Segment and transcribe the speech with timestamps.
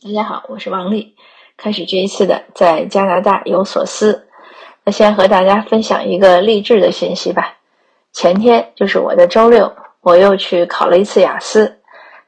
[0.00, 1.16] 大家好，我是王丽。
[1.56, 4.28] 开始这一次的在加拿大有所思，
[4.84, 7.58] 那先和大家分享一个励志的信息吧。
[8.12, 11.80] 前天就是我的周六，我又去考了一次雅思，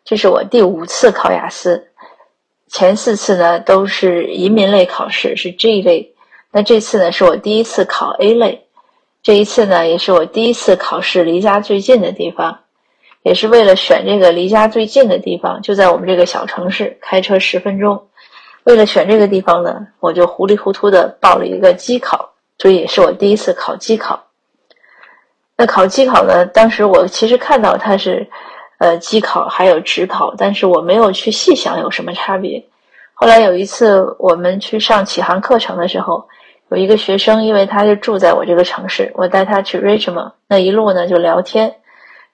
[0.04, 1.92] 这是我第五次考雅思。
[2.66, 6.16] 前四次呢都是移民类考试，是 G 类。
[6.50, 8.66] 那这次呢是我第一次考 A 类，
[9.22, 12.62] 这一次呢也是我第一次考试离家最近的地方。
[13.22, 18.06] 也是为了选这个离家最近的地方，就在我们这个小城市，开车十分钟。
[18.64, 24.22] 为了选这个地方呢，我就糊里糊涂的报了一个机考，这也是我第一次考机考。
[25.56, 28.26] 那考机考呢，当时我其实看到它是，
[28.78, 32.64] 呃，机考还有职考，但是我没有去细想有什么差别。
[33.12, 36.26] 后来有一次我们去上启航课程的时候，
[36.70, 41.74] 有一个学生，因为他就住在我这个城市，我带他去 Richmond，那一路呢就聊天。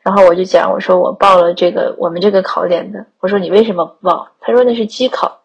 [0.06, 4.29] 然后我就讲，我说我报了这个我们这个考点的，我说你为什么不报？
[4.38, 5.41] 他说那是机考，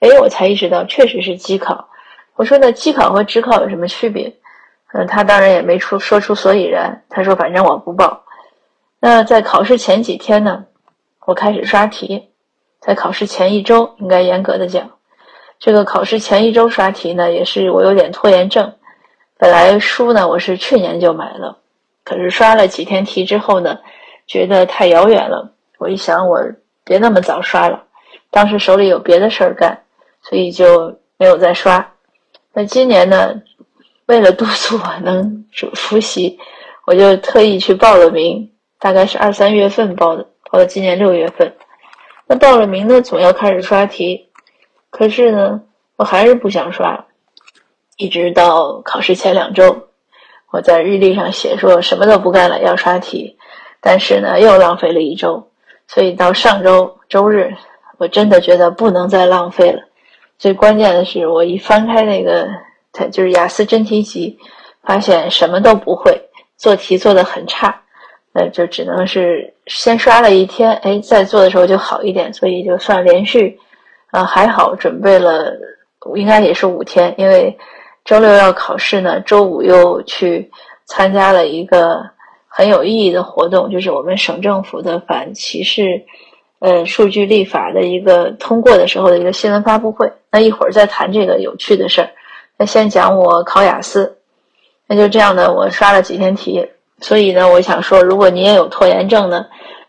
[0.00, 1.86] 哎，我才意识到确实是机考。
[2.34, 4.32] 我说那机考和职考有什么区别？
[4.94, 7.02] 嗯，他当然也没出说出所以然。
[7.10, 8.22] 他说反正我不报。
[9.00, 10.64] 那在考试前几天呢，
[11.26, 12.30] 我开始刷题，
[12.80, 14.92] 在考试前一周，应该严格的讲，
[15.58, 18.72] 这个考试前一周刷题呢，也是我有点拖延症。
[19.36, 21.58] 本来书呢，我是去年就买了，
[22.02, 23.78] 可是刷了几天题之后呢。
[24.26, 26.40] 觉得太遥远了，我一想，我
[26.84, 27.84] 别那么早刷了。
[28.30, 29.84] 当时手里有别的事儿干，
[30.20, 31.92] 所以就没有再刷。
[32.52, 33.40] 那今年呢，
[34.06, 36.38] 为了督促我能复习，
[36.86, 41.54] 我就特意去报了名，大概是二三月份报的，报到今年六月份。
[42.26, 44.28] 那报了名呢，总要开始刷题，
[44.90, 45.62] 可是呢，
[45.96, 47.06] 我还是不想刷，
[47.96, 49.88] 一直到考试前两周，
[50.50, 53.38] 我在日历上写说什么都不干了，要刷题。
[53.88, 55.48] 但是呢，又浪费了一周，
[55.86, 57.54] 所以到上周周日，
[57.98, 59.80] 我真的觉得不能再浪费了。
[60.40, 62.48] 最关键的是，我一翻开那个，
[62.92, 64.36] 它就是雅思真题集，
[64.82, 66.20] 发现什么都不会，
[66.56, 67.80] 做题做得很差，
[68.32, 72.34] 那就只能是先刷了一天，哎，再做的时候就好一点。
[72.34, 73.56] 所以就算连续，
[74.10, 75.56] 啊，还好准备了，
[76.16, 77.56] 应该也是五天，因为
[78.04, 80.50] 周六要考试呢，周五又去
[80.86, 82.15] 参加了一个。
[82.56, 86.06] 很有意义的活动，就是我们省政府的反歧视，
[86.58, 90.10] 呃，数据立法的一个通过的时候的一个新闻发布会。
[90.30, 92.08] 那一会儿再谈这个有趣的事儿。
[92.56, 94.16] 那先讲我考雅思，
[94.86, 96.66] 那就这样的，我刷了几天题。
[97.02, 99.44] 所以呢，我想说，如果你也有拖延症呢，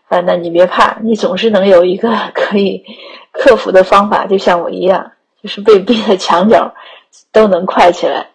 [0.09, 2.83] 呃，那你别怕，你总是能有一个 可以
[3.31, 5.09] 克服的方法，就像我一样，
[5.41, 6.73] 就是被逼的墙角
[7.31, 8.27] 都能快起来。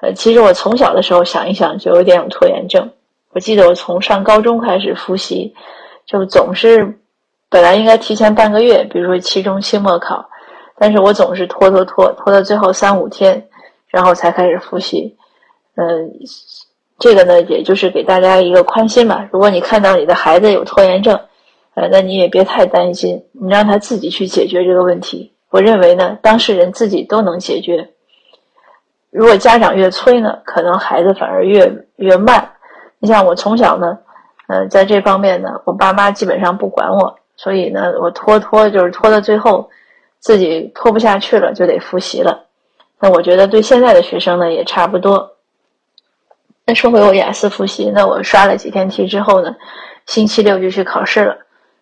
[0.00, 2.90] 呃，其实我从小的时候想一想，就有点有拖延症。
[3.36, 5.54] 我记得我从上高中开始复习，
[6.06, 6.98] 就总是
[7.50, 10.26] 本来应该提前半个月，比如说期中、期末考，
[10.78, 13.46] 但是我总是拖拖拖拖到最后三五天，
[13.88, 15.18] 然后才开始复习。
[15.74, 16.10] 嗯，
[16.98, 19.28] 这个呢，也就是给大家一个宽心吧。
[19.30, 21.20] 如果你看到你的孩子有拖延症，
[21.74, 25.30] 呃，那你也别太担心，你让他自己去解决这个问题。
[25.50, 27.90] 我认为呢，当事人自己都能解决。
[29.10, 32.52] 如果家长越催呢，可能孩子反而越越慢。
[32.98, 33.98] 你像我从小呢，
[34.48, 39.68] 呃，在这方面呢，我爸妈基本上不管我，所以呢，我拖拖就是拖到最后，
[40.18, 42.44] 自己拖不下去了，就得复习了。
[42.98, 45.32] 那我觉得对现在的学生呢也差不多。
[46.64, 49.54] 那说回我雅思复习，那我刷了几天题之后呢，
[50.06, 51.36] 星期六就去考试了。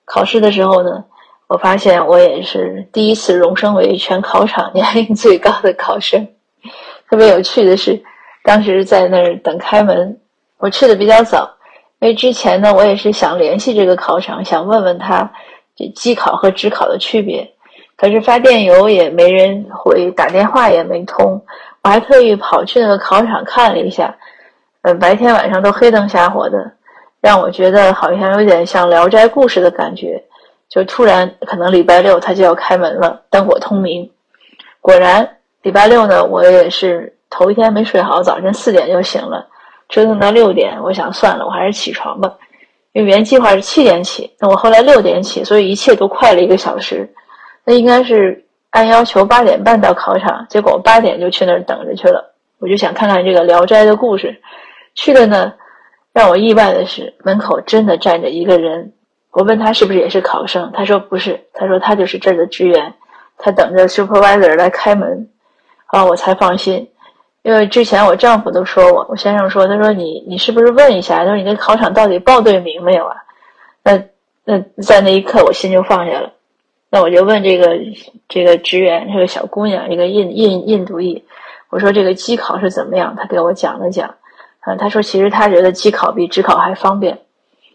[0.04, 1.04] 考试的时候呢，
[1.46, 6.26] 我发现我也是第一次荣升为全考场年龄最高的考生。
[7.08, 8.02] 特别有趣的是，
[8.42, 10.18] 当时在那儿等开门。
[10.58, 11.56] 我去的比较早，
[12.00, 15.30] 因为之前呢，我也是想联系这个考场，想问问他
[15.76, 17.52] 这机考和职考的区别，
[17.96, 21.44] 可是发电邮也没人回，打电话也没通，
[21.82, 24.16] 我还特意跑去那个考场看了一下，
[24.82, 26.72] 呃，白天晚上都黑灯瞎火的，
[27.20, 30.22] 让我觉得好像有点像《聊斋故事》的感觉，
[30.68, 34.10] 就突然可能礼拜六他就要开门了，灯火通明，
[34.80, 39.46] 果然礼拜六呢，我也是头一天没睡好，早晨四点就醒了。
[39.94, 42.34] 折腾到六点，我想算了，我还是起床吧，
[42.90, 47.08] 因为原计划是七点起，那我后来六点起，所以一切都快了一个小时。
[47.64, 52.34] 那应该是按要求八点半到考场，结果我八点就去那儿等着去了。
[52.58, 54.42] 我就想看看这个《聊斋》的故事，
[54.96, 55.54] 去了呢，
[56.12, 58.94] 让我意外的是，门口真的站着一个人。
[59.30, 62.94] 我问他是不是也是考生，他说不是，他说他就是这儿的职员，
[63.38, 65.28] 他等着 supervisor 来开门，
[65.86, 66.88] 啊，我才放心。
[67.44, 73.16] 因为之前我丈夫都说我，我先生说，他说你你是不是问一下，他说你那考场到底报对名没有啊？
[73.82, 74.02] 那
[74.46, 76.32] 那在那一刻我心就放下了。
[76.88, 77.78] 那我就问这个
[78.30, 81.22] 这个职员，这个小姑娘，一个印印印度裔，
[81.68, 83.14] 我说这个机考是怎么样？
[83.14, 84.14] 她给我讲了讲，
[84.60, 87.18] 啊，她说其实她觉得机考比职考还方便。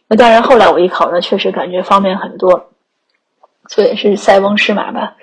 [0.08, 2.72] 那当然，后来我一考呢，确实感觉方便很多，
[3.68, 5.16] 所以是塞翁失马吧。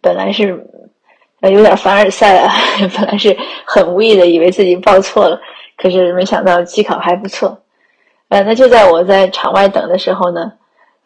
[0.00, 0.64] 本来是
[1.40, 2.52] 呃有点凡尔赛啊，
[2.96, 5.40] 本来是很无意的以为自己报错了，
[5.76, 7.58] 可是没想到机考还不错。
[8.28, 10.52] 呃，那就在我在场外等的时候呢，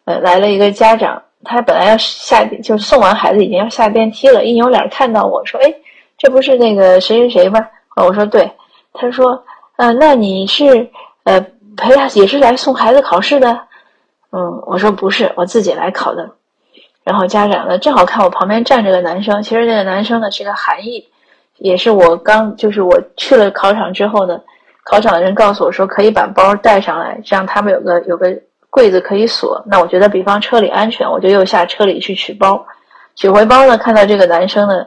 [0.05, 5.73] 呃，来了一个家长，他本来要下，就是送完孩子已经要下电梯了，一扭脸看到我说：“哎，
[6.17, 7.65] 这不是那个谁谁谁吗？”
[7.95, 8.51] 我说：“对。”
[8.93, 9.43] 他说
[9.77, 10.89] ：“呃，那你是
[11.23, 11.45] 呃。”
[11.75, 13.51] 陪他也是来送孩子考试的，
[14.31, 16.29] 嗯，我说不是，我自己来考的。
[17.03, 21.05] 然后家长呢，正好看我旁边站着个男生，其实那个男生呢是个韩裔，
[21.57, 24.39] 也是我刚就是我去了考场之后呢，
[24.83, 28.33] 考场的人告诉我说可以把包带上来，这样他们有个有个
[28.69, 29.61] 柜子可以锁。
[29.65, 32.65] 那我觉得比方车里安全，我就又下车里去取包。
[33.15, 34.85] 取回包呢，看到这个男生呢，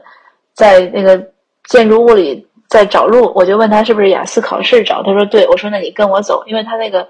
[0.54, 1.22] 在那个
[1.64, 2.46] 建筑物里。
[2.68, 7.06] 在找路，我就问他是不是雅思考试找，他说对，我说那你跟我走，因为他那个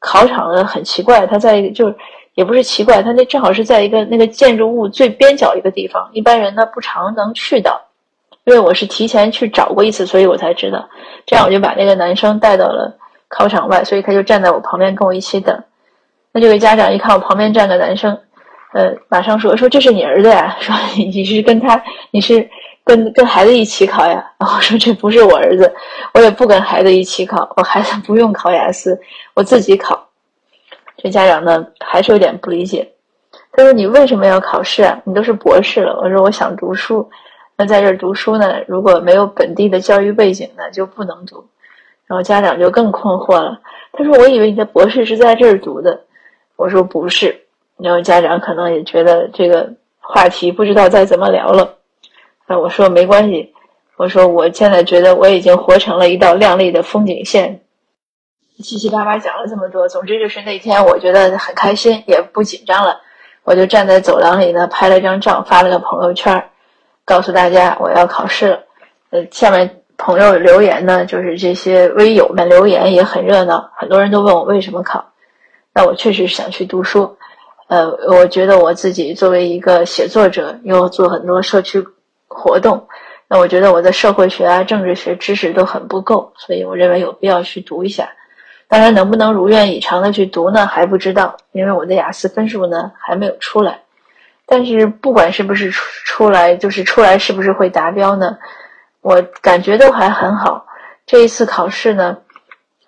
[0.00, 1.90] 考场呢很奇怪，他在一个就
[2.38, 7.80] 也不是奇怪，他那正好是在一个那个建筑物最边角一个地方，一般人呢不常能去到，
[8.44, 10.88] 因为我是提前去找过一次，所以我才知道，
[11.26, 12.96] 这样我就把那个男生带到了
[13.26, 15.64] 考场外，所以他就站在我旁边跟我一起等，
[16.30, 18.16] 那这位家长一看我旁边站个男生，
[18.72, 21.82] 呃，马上说说这是你儿子呀，说你是跟他
[22.12, 22.48] 你是。
[22.84, 24.24] 跟跟孩子一起考呀？
[24.40, 25.70] 我说这不是我儿子，
[26.14, 28.98] 我也不跟孩子一起考，我孩子不用考雅思，
[29.34, 30.07] 我自己考。
[31.00, 32.92] 这家长呢还是有点不理解，
[33.52, 35.00] 他说你为什么要考试啊？
[35.04, 35.98] 你都是博士了。
[36.02, 37.08] 我说我想读书，
[37.56, 41.46] 那在这儿读书呢，如果没有本地的教育背景呢，就不能读。
[42.06, 43.60] 然后家长就更困惑了，
[43.92, 46.00] 他说我以为你的博士是在这儿读的。
[46.56, 47.44] 我说不是。
[47.76, 51.76] 然后家长可能也觉得这个话题不知道再怎么聊了。
[52.48, 53.54] 那我说没关系，
[53.96, 57.60] 我说我现在觉得我已经活成了一道亮丽的风景线。
[58.62, 63.00] 七七八八讲了这么多，总之就是那天我觉得很开心，也不紧张了。
[63.44, 66.50] 我就站在走廊里呢，拍了张照，发了个朋友圈，
[67.04, 68.60] 告诉大家我要考试了。
[69.10, 75.12] 呃，下面朋友留言呢，就是这些微友们留言也很热闹，很多人都问我为什么考。
[75.72, 77.16] 那我确实想去读书。
[77.68, 81.86] 呃，我觉得我自己作为一个写作者，又做很多社区。
[82.30, 82.86] 活动，
[83.26, 88.10] 那我觉得我的社会学啊、政治学知识都很不够，所以我认为有必要去读一下。
[88.68, 90.66] 当然，能不能如愿以偿的去读呢？
[90.66, 93.80] 还不知道，因为我的雅思分数呢还没有出来。
[94.44, 98.36] 但是不管是不是出出来，就是出来是不是会达标呢？
[99.00, 100.66] 我感觉都还很好。
[101.06, 102.16] 这一次考试呢，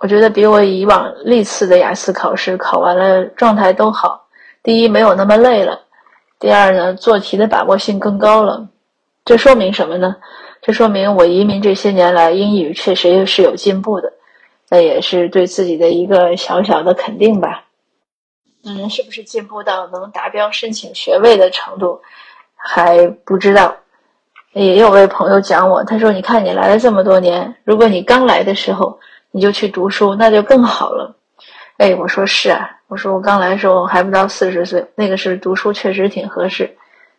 [0.01, 4.27] 我觉得比我以往历次的雅思考试考完了状态都好。
[4.63, 5.79] 第一，没有那么累了；
[6.39, 8.69] 第二呢，做题的把握性更高了。
[9.25, 10.17] 这说明什么呢？
[10.61, 14.13] 这说明我移民这些年来英语确实是有进步的，
[14.71, 17.65] 那也是对自己的一个小小的肯定吧。
[18.65, 22.01] 当然，是不是进步到能达标申请学位的程度
[22.57, 23.77] 还不知道。
[24.53, 28.99] 也有位朋友讲我，他说：“你看你来了这么多年，如果你刚来的时候
[29.31, 31.15] 你就去读书，那就更好了。”
[31.77, 36.75] 哎，我说是啊，我说我刚来的时候还不到四十岁，那个是读书确实挺合适，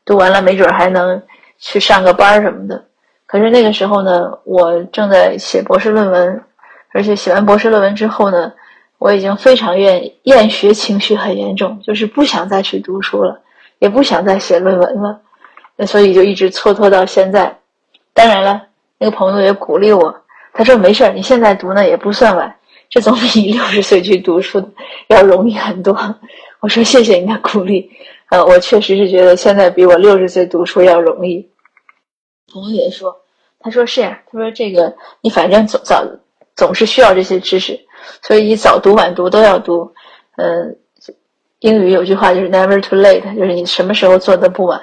[0.05, 1.21] 读完了没准还能。
[1.63, 2.83] 去上个班什么的，
[3.27, 6.43] 可是那个时候呢，我正在写博士论文，
[6.93, 8.51] 而且写完博士论文之后呢，
[8.97, 13.41] 我已经非常厌厌学情绪很严重，就是不想再去读书了，
[13.79, 15.21] 也不想再写论文了，
[15.75, 17.57] 那所以就一直蹉跎到现在。
[18.13, 18.61] 当然了，
[18.97, 20.13] 那个朋友也鼓励我，
[20.53, 22.53] 他说没事儿，你现在读呢也不算晚，
[22.89, 24.61] 这总比你六十岁去读书
[25.07, 25.97] 要容易很多。
[26.59, 27.89] 我说谢谢你的鼓励，
[28.29, 31.49] 呃，我确实是觉得现在比我六十岁读书要容易。
[32.53, 33.15] 朋友也说，
[33.59, 36.05] 他说是呀，他说这个你反正早早
[36.55, 37.79] 总是需要这些知识，
[38.21, 39.91] 所以你早读晚读都要读。
[40.37, 40.77] 嗯，
[41.59, 44.81] 英语有句话就是 never too late，就是你什么时候做的不晚。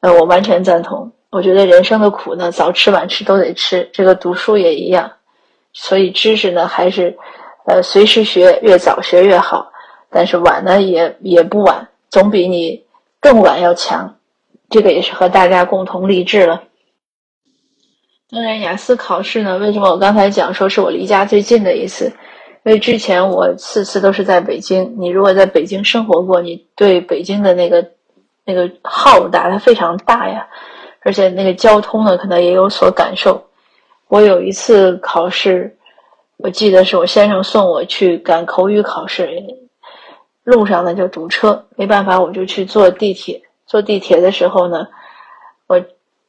[0.00, 1.10] 呃，我完全赞同。
[1.30, 5.10] 我觉得人生的苦呢，早吃晚吃都得吃，这个读书也一样。
[5.72, 7.16] 所以知识呢，还是
[7.66, 9.70] 呃随时学，越早学越好。
[10.10, 12.84] 但是晚呢，也也不晚，总比你
[13.20, 14.16] 更晚要强。
[14.70, 16.62] 这个也是和大家共同励志了。
[18.28, 19.56] 当然，雅思考试呢？
[19.58, 22.06] 为什么我刚才讲说是我离家最近的一次？
[22.64, 24.96] 因为之前我次次都是在北京。
[24.98, 27.92] 你如果在北京生活过，你对北京的那个
[28.44, 30.48] 那个浩大，它非常大呀，
[31.02, 33.46] 而且那个交通呢，可能也有所感受。
[34.08, 35.78] 我有一次考试，
[36.36, 39.30] 我记得是我先生送我去赶口语考试，
[40.42, 43.42] 路上呢就堵车，没办法，我就去坐地铁。
[43.68, 44.88] 坐地铁的时候呢，
[45.68, 45.80] 我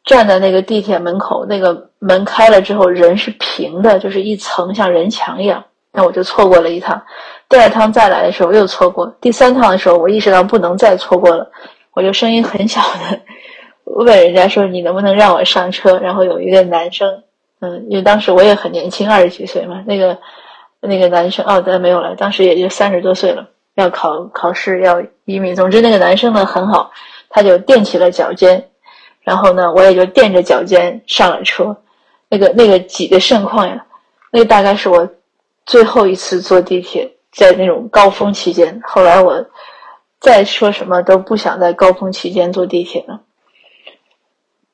[0.07, 5.63] 站在那个地铁门口，那个门开了之后，人是平的，就是一层像人墙一样。
[5.91, 6.99] 那我就错过了一趟。
[7.49, 9.05] 第二趟再来的时候又错过。
[9.19, 11.49] 第三趟的时候，我意识到不能再错过了，
[11.93, 13.19] 我就声音很小的
[13.83, 17.23] 问人家说：“你能不能让我上车？”然后有一个男生，
[17.61, 20.17] 嗯，因为当时我也很年轻，二十几岁嘛，那个
[20.81, 25.55] 那个男生哦，但没有了，当时也就三十多岁了，要考考试要移民。
[25.55, 26.91] 总之，那个男生呢很好，
[27.29, 28.69] 他就垫起了脚尖，
[29.27, 31.75] 然后呢，我也就垫着脚尖上了车。
[32.29, 33.85] 那个那个挤的盛况呀，
[34.31, 35.09] 那大概是我
[35.65, 37.11] 最后一次坐地铁。
[37.29, 39.45] 在那种高峰期间，后来我
[40.19, 43.19] 再说什么都不想在高峰期间坐地铁了。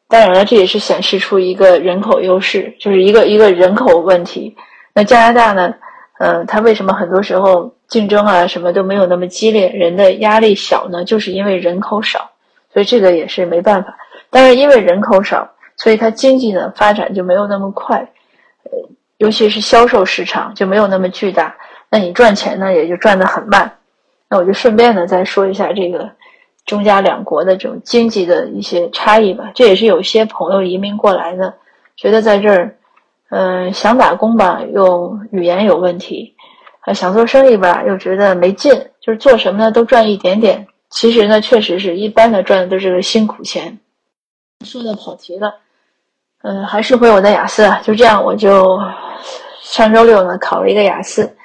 [0.07, 4.55] 当然了，这也是显示出一个人口优势，就是一个一个人口问题。
[4.93, 5.73] 那加拿大呢？
[6.19, 11.03] 嗯，它为什么很多时候竞争啊什么都没有那么激烈，人的压力小呢？
[11.03, 12.29] 就是因为人口少，
[12.71, 13.97] 所以这个也是没办法。
[14.33, 15.47] 但是因为人口少，
[15.77, 17.99] 所以它经济呢发展就没有那么快，
[18.63, 18.71] 呃，
[19.17, 21.55] 尤其是销售市场就没有那么巨大。
[21.89, 23.71] 那你赚钱呢，也就赚得很慢。
[24.27, 26.09] 那我就顺便呢再说一下这个
[26.65, 29.51] 中加两国的这种经济的一些差异吧。
[29.53, 31.53] 这也是有些朋友移民过来的，
[31.95, 32.75] 觉得在这儿，
[33.29, 36.33] 嗯，想打工吧，又语言有问题；
[36.81, 38.73] 啊，想做生意吧，又觉得没劲。
[38.99, 40.65] 就是做什么呢，都赚一点点。
[40.89, 43.77] 其实呢，确实是一般的赚的都是个辛苦钱。
[44.63, 45.55] 说的跑题了，
[46.41, 47.79] 嗯，还是回我的雅思啊。
[47.83, 48.79] 就这样，我就
[49.61, 51.35] 上周六呢考了一个雅思。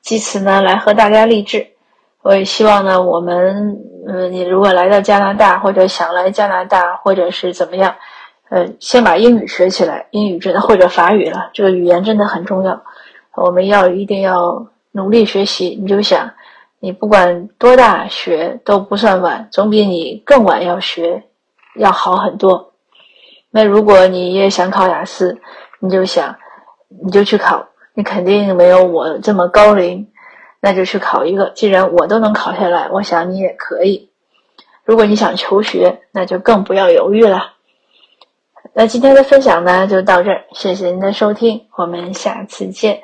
[0.00, 1.66] 借此呢，来和大家励志。
[2.22, 7.94] 我也希望呢，我们，嗯，你如果来到加拿大，或者想来加拿大，或者是怎么样，
[8.48, 10.06] 呃，先把英语学起来。
[10.10, 12.82] 英语真的或者法语了，这个语言真的很重要。
[13.34, 15.78] 我们要一定要努力学习。
[15.80, 16.30] 你就想，
[16.78, 21.24] 你不管多大学都不算晚，总比你更晚要学
[21.76, 22.72] 要好很多。
[23.50, 25.40] 那如果你也想考雅思，
[25.80, 26.36] 你就想，
[27.04, 27.68] 你就去考。
[27.94, 30.10] 你肯定没有我这么高龄，
[30.60, 31.50] 那就去考一个。
[31.50, 34.10] 既然我都能考下来，我想你也可以。
[34.84, 37.52] 如果你想求学，那就更不要犹豫了。
[38.72, 43.02] 那今天的分享呢，就到这儿，谢谢您的收听，我们下次见。